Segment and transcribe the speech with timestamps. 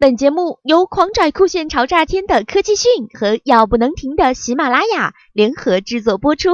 [0.00, 6.50] 本节目由狂拽酷炫潮炸天的科技讯和要不能停的喜马拉雅联合制作播出。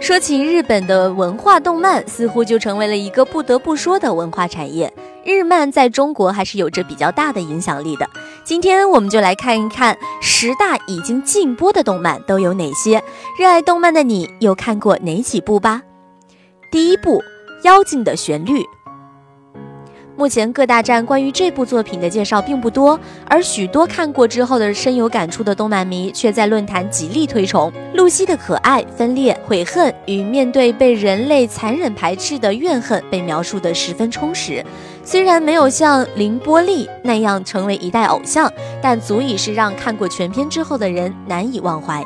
[0.00, 4.90] 说起日本的文化动漫，似乎就成为了一个不得不说的文化产业。
[5.22, 8.08] 日漫在中国还是有着比较大的影响力的。
[8.42, 13.04] 今天我们就来看一看十大已经禁播的动漫都有哪些。
[13.38, 15.82] 热爱动漫的你又看过哪几部吧？
[16.76, 17.20] 第一部
[17.62, 18.58] 《妖精的旋律》。
[20.14, 27.72] 目前各大站关于这部作品的介绍并不多，而许多看过之后的深有感触的动漫迷却在论坛极力推崇。
[27.94, 34.62] 露西的可爱、分裂、悔恨与面对被人类残忍排斥的怨恨被描述得十分充实。
[35.02, 42.04] 虽然没有像凌波丽那样成为一代偶像，但足以是让看过全片之后的人难以忘怀。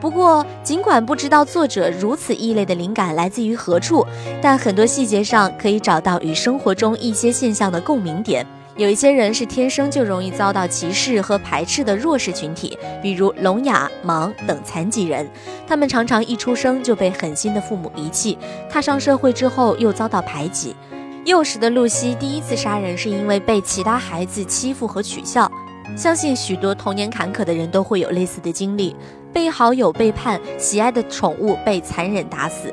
[0.00, 4.06] 不过，尽管不知道作者如此异类的灵感来自于何处，
[4.40, 8.46] 但很多细节上可以找到与生活中一些现象的共鸣点。
[8.76, 15.28] 有一些人是天生就容易遭到歧视和排斥的弱势群体，比如聋哑、盲等残疾人，
[15.66, 18.38] 他们常常一出生就被狠心的父母遗弃，
[18.70, 20.76] 踏上社会之后又遭到排挤。
[21.24, 25.50] 幼时的露西第一次杀人是因为被其他孩子欺负和取笑，
[25.96, 28.94] 相信许多童年坎坷的人都会有类似的经历。
[29.32, 32.72] 被好友背叛，喜爱的宠物被残忍打死。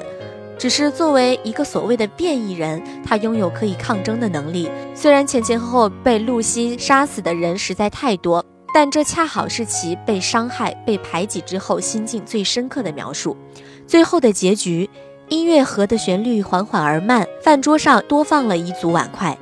[0.57, 4.72] 只是作为一个所谓的变异人，他拥有可以抗争的能力。
[4.94, 13.35] 虽然前前后后被露西杀死的人实在太多，但这恰好是其被伤害、被排挤之后心境最深刻的描述。
[13.85, 14.89] 最后的结局，
[15.27, 19.38] 音乐盒的旋律缓缓而慢，饭桌上多放了一组碗筷。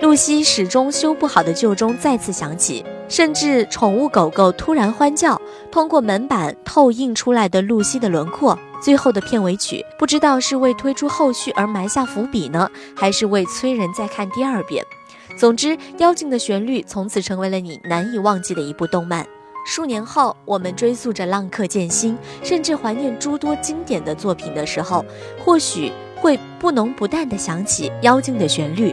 [0.00, 5.40] 露西始终修不好的旧钟再次响起，甚至宠物狗狗突然欢叫。
[5.70, 14.84] 通过门板透映出来的露西的轮廓，最后的片尾曲不知道是为推出后续而埋下伏笔呢，还是为催人再看第二遍。
[15.36, 19.26] 总之，《妖精的旋律》从此成为了你难以忘记的一部动漫。
[19.66, 25.04] 数年后，我们追溯着浪客剑心，甚至怀念诸多经典的作品的时候，
[25.44, 28.92] 或许会不浓不淡地想起《妖精的旋律》。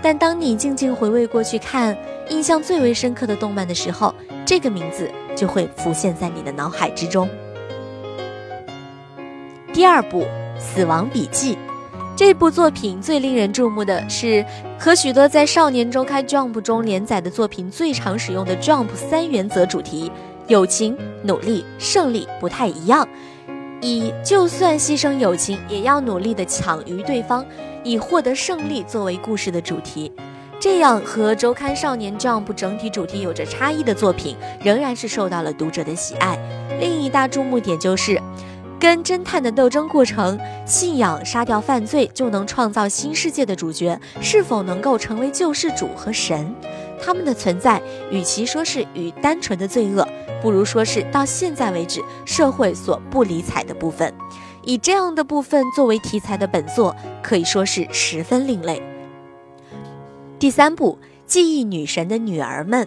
[0.00, 1.96] 但当你静静回味过去，看
[2.32, 4.14] 印象最为深刻的动漫的时候，
[4.46, 7.28] 这个名字就会浮现在你的脑海之中。
[9.70, 10.22] 第二部
[10.58, 11.54] 《死亡笔记》，
[12.16, 14.42] 这部作品最令人注目的是，
[14.78, 20.10] 和许多在少年周刊 Jump 中连载的作品最常使用的 Jump 三原则主题——
[20.48, 23.06] 友情、努力、胜利不太一样。
[23.82, 27.44] 以就算牺牲友情，也要努力的抢于对方，
[27.84, 30.10] 以获得胜利作为故事的主题。
[30.62, 36.38] 这样和周刊少年 Jump 整体主题有着差异的作品，仍然是受到了读者的喜爱。
[36.78, 38.22] 另一大注目点就是，
[38.78, 46.54] 跟侦探的斗争过程、信仰杀掉犯罪就能创造新世界的主角，是否能够成为救世主和神？
[47.04, 50.06] 他们的存在，与其说是与单纯的罪恶。
[50.40, 54.14] 不如说是到现在为止社会所不理睬的部分，
[54.62, 58.80] 以这样的部分作为题材的本作可以说是十分另类。
[60.42, 62.84] 第三部《记忆女神的女儿们》，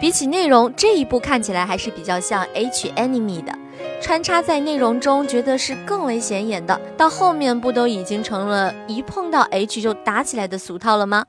[0.00, 3.52] 比起内容这一部看起来还是比较像 H Anime 的，
[4.00, 6.80] 穿插在内容中觉得是更为显眼的。
[6.96, 11.24] 到后面不都已经成了一碰到 H 就打起来的俗套了吗？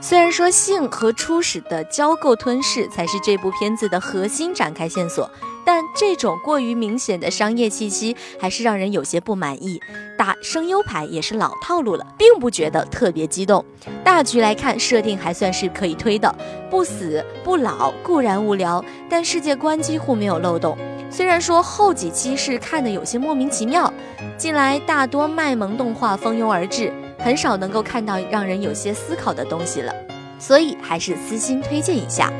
[0.00, 5.30] 虽然说性和初始的交媾吞噬才是这部片子的核心展开线索，
[5.64, 9.80] 但这种过于明显的商业气息还是让人有些不满意。
[10.16, 13.64] 打声优牌也是老套路了，并不觉得特别激动。
[14.02, 16.34] 大局来看，设定还算是可以推的，
[16.70, 20.76] 不死不老固然无聊，但世界观几乎没有漏洞。
[21.10, 23.92] 虽然说后几期是看的有些莫名其妙，
[24.38, 26.92] 近来大多卖萌动画蜂拥而至。
[27.22, 29.94] 很少能够看到让人有些思考的东西了，
[30.38, 32.32] 所以还是私心推荐一下。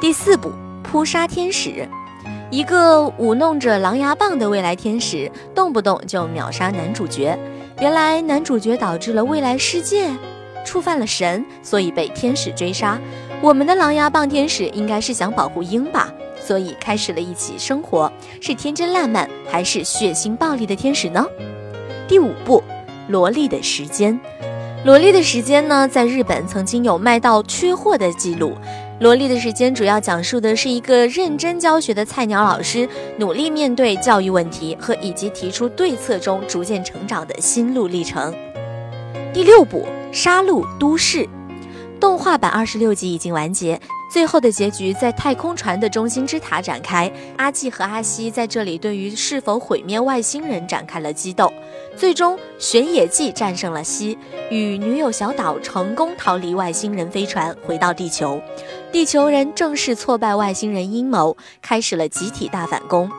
[0.00, 0.50] 第四部
[0.84, 1.70] 《扑杀天使》，
[2.48, 7.36] 一个舞弄着狼牙棒的未来天使，动不动就秒杀男主角。
[7.80, 10.08] 原来男主角导致了未来世界
[10.64, 12.96] 触犯了神，所以被天使追杀。
[13.42, 16.14] 我们的狼牙棒天使应该是想保护鹰吧，
[16.46, 18.12] 所以开始了一起生活。
[18.40, 21.26] 是天真烂漫还是血腥暴力的天使呢？
[22.06, 22.62] 第五部。
[23.08, 24.18] 萝莉的时间，
[24.84, 28.52] 萝莉的时间呢，在日本曾经有卖到缺货的记录。
[28.98, 38.34] 萝莉的时间主要讲述的是一个认真教学的菜鸟老师，努力面对教育问题和以及提出对策中逐渐成长的心路历程。
[39.32, 41.18] 第六部《杀戮都市》，
[42.00, 43.80] 动画版二十六集已经完结。
[44.08, 51.52] 最后的结局在太空船的中心之塔展开，阿纪和阿西在这里对于是否毁灭外星人展开了激斗。
[51.96, 54.16] 最终，玄野纪战胜了西，
[54.50, 58.40] 与女友小岛成功逃离外星人飞船，回到地球。
[58.92, 63.10] 地球人正式挫败外星人阴谋，开始了集体大反攻。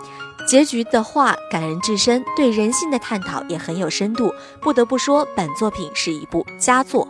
[0.47, 4.33] 结局的话感人至深，对人性的探讨也很有深度。
[4.61, 7.05] 不得不说，本作品是一部佳作。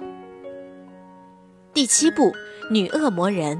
[1.73, 2.31] 第七部
[2.69, 3.57] 《女恶魔人》。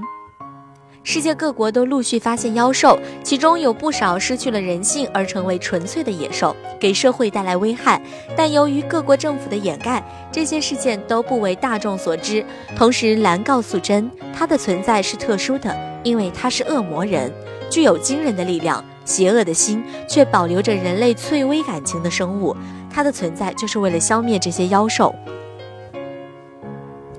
[1.02, 8.02] 世界各国都陆续发现妖兽，其中有不少失去了人性而成为纯粹的野兽，给社会带来危害。
[8.36, 12.46] 但由于各国政府的掩盖，这些事件都不为大众所知。
[12.76, 15.74] 同时，蓝告诉真，它的存在是特殊的，
[16.04, 17.32] 因为它是恶魔人，
[17.70, 22.54] 具有惊人的力量、邪恶的心，却保留着人类最微感情的生物。
[22.92, 25.16] 它的存在就是为了消灭这些妖兽。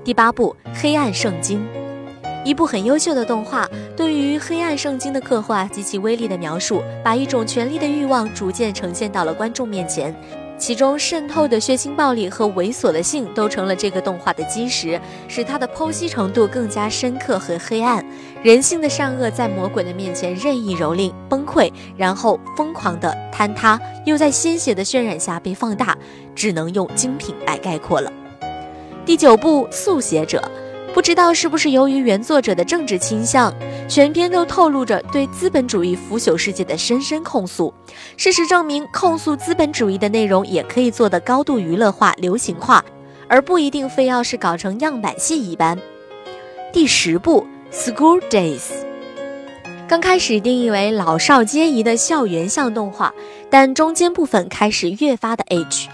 [0.03, 1.65] 第八部《黑暗圣经》。
[2.45, 10.15] 一部很优秀的动画，对于黑暗圣经的刻画及其威力的描述，把一种权力的欲望逐渐呈现到了观众面前，
[10.57, 18.03] 其中渗透的血腥暴力和猥琐的性都成了这个动画的基石，使它的剖析程度更加深刻和黑暗。
[18.41, 25.95] 人性的善恶在魔鬼的面前任意蹂躏、崩溃，然后疯狂的坍塌，又在鲜血的渲染下被放大，
[26.33, 28.09] 只能用精品来概括了。
[29.05, 30.41] 第九部《速写者》。
[30.93, 33.53] 不知道是不是由于原作者的政治倾向，
[33.87, 37.73] 全篇都透露着对资本主义腐朽世界的深深控诉。
[38.17, 42.83] 事实证明，控诉资本主义的内容也可以做得高度娱乐化、流行化，
[43.27, 45.77] 而不一定非要是搞成样板戏一般。
[46.73, 48.59] 第十部《School Days》
[49.87, 53.13] 刚开始定义为老少皆宜的校园向动画，
[53.49, 55.87] 但中间部分开始越发的 H，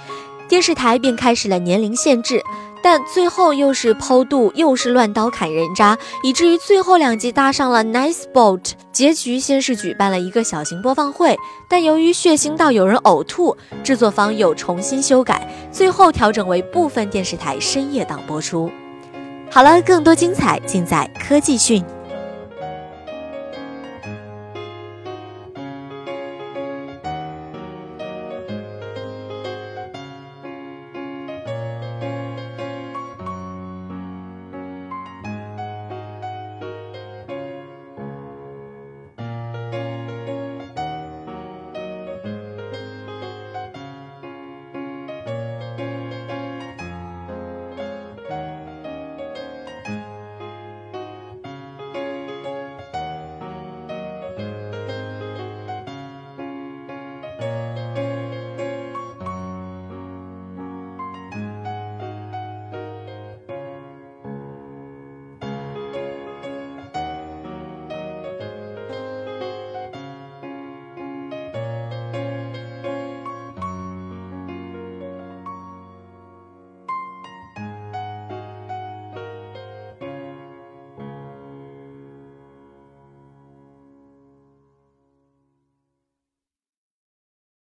[0.48, 2.42] 电视台便开始了年龄限制。
[2.84, 8.74] 但最后又是剖肚，又是乱刀砍人渣，以至于最后两集搭上了 Nice Boat。
[8.92, 11.36] 结局先是举办了一个小型播放会，
[11.68, 18.70] 但由于血腥到有人呕吐，制作方又重新修改，最后调整为部分电视台深夜档播出。
[19.50, 21.84] 好了，更多精彩尽在科技讯。